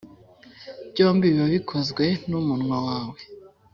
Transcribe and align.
byombi 0.91 1.25
biba 1.33 1.47
bikozwe 1.55 2.05
n’umunwa 2.29 2.77
wawe. 2.87 3.19